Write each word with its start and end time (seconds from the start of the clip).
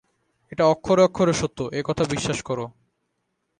এটা 0.51 0.63
অক্ষরে 0.65 1.01
অক্ষরে 1.03 1.33
সত্য, 1.33 1.59
এ 1.71 1.81
কথা 1.85 2.03
বিশ্বাস 2.05 2.39
কর। 2.43 2.59